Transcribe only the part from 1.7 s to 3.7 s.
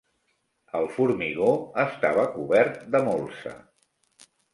estava cobert de molsa.